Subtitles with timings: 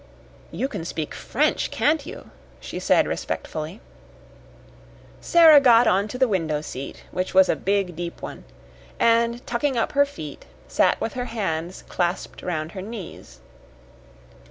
[0.49, 3.81] "You can speak French, can't you?" she said respectfully.
[5.19, 8.43] Sara got on to the window seat, which was a big, deep one,
[8.99, 13.41] and, tucking up her feet, sat with her hands clasped round her knees.